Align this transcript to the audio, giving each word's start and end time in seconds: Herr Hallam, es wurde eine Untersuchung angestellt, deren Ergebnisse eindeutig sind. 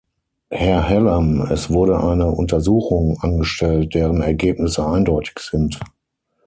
Herr 0.49 0.89
Hallam, 0.89 1.41
es 1.41 1.69
wurde 1.69 2.03
eine 2.03 2.25
Untersuchung 2.31 3.19
angestellt, 3.21 3.93
deren 3.93 4.23
Ergebnisse 4.23 4.83
eindeutig 4.83 5.37
sind. 5.37 5.79